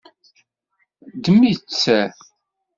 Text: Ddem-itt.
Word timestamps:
Ddem-itt. 1.13 1.81